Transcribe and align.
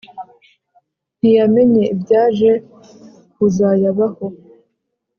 Ntiyamenye 1.19 1.83
ibyaje 1.93 2.51
kuzayabaho 3.35 4.25